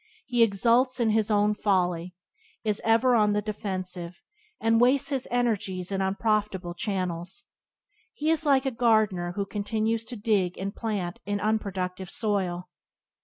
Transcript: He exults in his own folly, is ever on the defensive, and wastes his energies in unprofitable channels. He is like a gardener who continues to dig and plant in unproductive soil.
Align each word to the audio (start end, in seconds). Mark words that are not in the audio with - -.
He 0.25 0.41
exults 0.41 0.99
in 0.99 1.11
his 1.11 1.29
own 1.29 1.53
folly, 1.53 2.15
is 2.63 2.81
ever 2.83 3.13
on 3.15 3.33
the 3.33 3.41
defensive, 3.43 4.19
and 4.59 4.81
wastes 4.81 5.09
his 5.09 5.27
energies 5.29 5.91
in 5.91 6.01
unprofitable 6.01 6.73
channels. 6.73 7.43
He 8.11 8.31
is 8.31 8.43
like 8.43 8.65
a 8.65 8.71
gardener 8.71 9.33
who 9.33 9.45
continues 9.45 10.03
to 10.05 10.15
dig 10.15 10.57
and 10.57 10.75
plant 10.75 11.19
in 11.27 11.39
unproductive 11.39 12.09
soil. 12.09 12.67